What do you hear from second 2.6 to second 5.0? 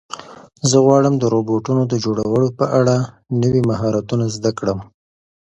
اړه نوي مهارتونه زده کړم.